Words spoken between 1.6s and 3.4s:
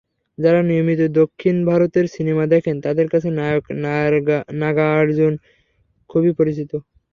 ভারতের সিনেমা দেখেন, তাঁদের কাছে